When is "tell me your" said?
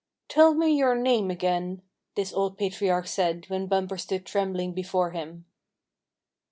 0.29-0.95